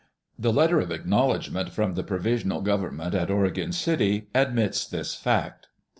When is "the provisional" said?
1.93-2.61